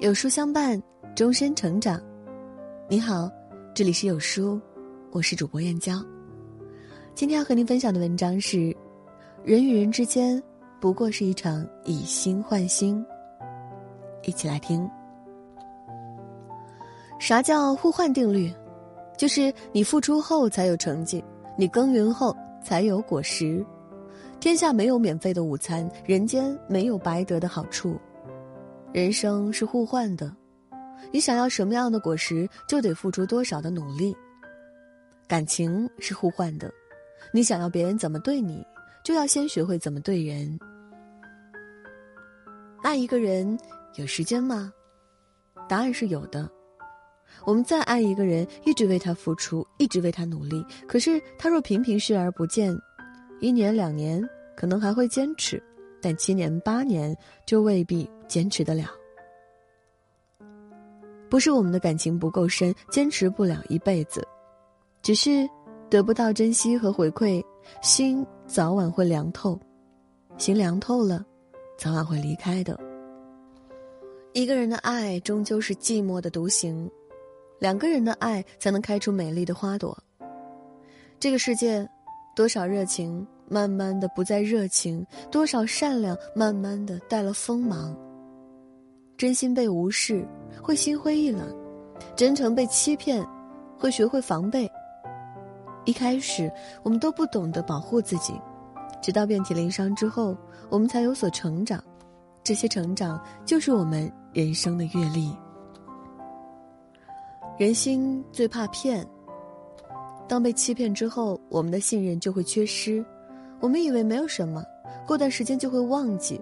[0.00, 0.82] 有书相伴，
[1.14, 2.00] 终身成长。
[2.88, 3.30] 你好，
[3.74, 4.58] 这里是有书，
[5.10, 6.02] 我是主播燕娇。
[7.14, 8.74] 今天要和您分享的文章是：
[9.44, 10.42] 人与人之间
[10.80, 13.04] 不过是一场以心换心。
[14.22, 14.88] 一起来听。
[17.18, 18.50] 啥叫互换定律？
[19.18, 21.22] 就是你付出后才有成绩，
[21.58, 23.62] 你耕耘后才有果实。
[24.40, 28.00] 天下没有免费的午餐，人间没有白得的好处。
[28.92, 30.34] 人生是互换的，
[31.12, 34.16] 你想要什么样的果实，就得付出多少的努力。
[35.28, 36.68] 感情是互换的，
[37.32, 38.66] 你想要别人怎么对你，
[39.04, 40.58] 就要先学会怎么对人。
[42.82, 43.56] 爱一个人
[43.94, 44.72] 有时间吗？
[45.68, 46.50] 答案是有的。
[47.44, 52.76] 我们再爱一个人，一直为他付出，一直为他努力，可是他若频频视而不见，
[53.38, 54.20] 一年两年
[54.56, 55.62] 可能还会坚持。
[56.00, 58.90] 但七年八年就未必坚持得了。
[61.28, 64.26] 不是我们的感情不够深，坚持不了一辈子，
[65.00, 65.48] 只是
[65.88, 67.40] 得不到珍惜和回馈，
[67.82, 69.58] 心早晚会凉透。
[70.38, 71.24] 心凉透了，
[71.78, 72.78] 早晚会离开的。
[74.32, 76.90] 一个人的爱终究是寂寞的独行，
[77.58, 79.96] 两个人的爱才能开出美丽的花朵。
[81.18, 81.88] 这个世界，
[82.34, 83.26] 多少热情。
[83.50, 87.94] 慢慢的不再热情，多少善良慢慢的带了锋芒。
[89.18, 90.24] 真心被无视，
[90.62, 91.44] 会心灰意冷；
[92.14, 93.26] 真诚被欺骗，
[93.76, 94.70] 会学会防备。
[95.84, 96.50] 一开始
[96.84, 98.32] 我们都不懂得保护自己，
[99.02, 100.36] 直到遍体鳞伤之后，
[100.68, 101.82] 我们才有所成长。
[102.44, 105.36] 这些成长就是我们人生的阅历。
[107.58, 109.06] 人心最怕骗，
[110.28, 113.04] 当被欺骗之后，我们的信任就会缺失。
[113.60, 114.64] 我们以为没有什么，
[115.06, 116.40] 过段时间就会忘记，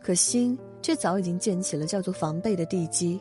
[0.00, 3.20] 可心却早已经建起了叫做防备的地基。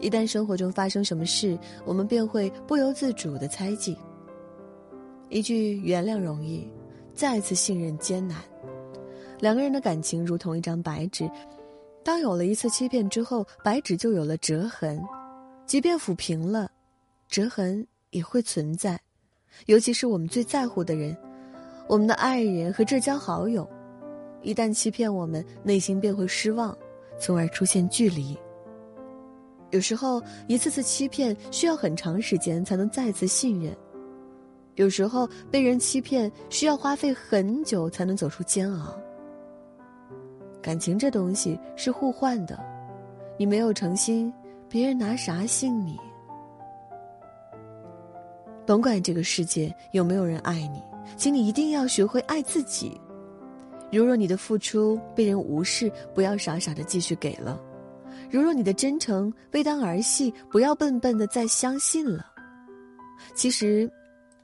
[0.00, 3.96] 一旦生活中发生什么事，我们便会不由自主的猜忌。
[5.28, 6.68] 一句原谅容易，
[7.14, 8.38] 再次信任艰难。
[9.40, 11.30] 两个人的感情如同一张白纸，
[12.04, 15.02] 当有了一次欺骗之后，白纸就有了折痕，
[15.64, 16.70] 即便抚平了，
[17.28, 19.00] 折痕也会存在。
[19.66, 21.16] 尤其是我们最在乎的人。
[21.92, 23.68] 我们的爱人和至交好友，
[24.40, 26.74] 一旦欺骗我们，内心便会失望，
[27.18, 28.34] 从而出现距离。
[29.72, 33.74] 有时候，一次次欺骗需要很长时间才能再次信任；
[34.76, 38.98] 有时候，被人欺骗需要花费很久才能走出煎熬。
[40.62, 42.58] 感情这东西是互换的，
[43.36, 44.32] 你没有诚心，
[44.66, 46.00] 别人拿啥信你？
[48.64, 50.82] 甭管这个世界有没有人爱你。
[51.16, 53.00] 请你一定要学会爱自己。
[53.90, 57.60] 如若你的付出被人无视，不要傻傻的继续给了；
[58.30, 62.26] 如若你的真诚被当儿戏，不要笨笨的再相信了。
[63.34, 63.90] 其实，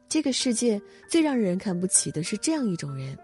[0.06, 3.16] 这个世界最让人看不起的是这样一种人：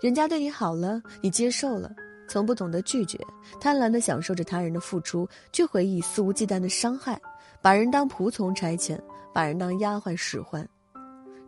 [0.00, 1.90] 人家对你好了，你接受了，
[2.28, 3.18] 从不懂得拒绝，
[3.60, 7.20] 贪婪的享受着他人的付出，却回忆肆无忌惮的伤害，
[7.60, 8.96] 把人当仆从差遣，
[9.34, 10.64] 把人当丫鬟使唤。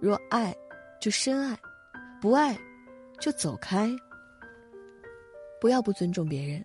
[0.01, 0.53] 若爱。
[1.01, 1.59] 就深爱，
[2.21, 2.57] 不爱，
[3.19, 3.91] 就走开。
[5.59, 6.63] 不要不尊重别人，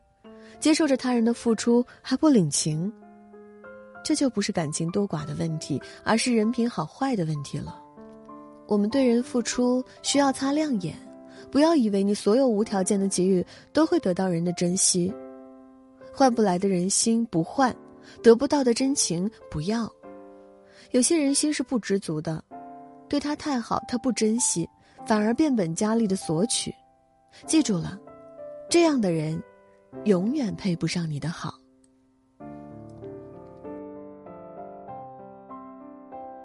[0.60, 2.92] 接受着他人的付出还不领情，
[4.04, 7.82] 这就不是感情多寡的问题，而是人品好坏的问题了。
[8.68, 10.96] 我们对人付出需要擦亮眼，
[11.50, 15.14] 不要以为你所有无条件的给予都会得到人的珍惜，
[16.12, 17.74] 换不来的人心不换，
[18.22, 19.90] 得不到的真情不要。
[20.92, 22.44] 有些人心是不知足的。
[23.08, 24.70] 对他太好，他不珍惜，
[25.06, 26.74] 反而变本加厉的索取。
[27.46, 28.00] 记住了，
[28.70, 29.42] 这样的人，
[30.06, 31.54] 永远配不上你的好。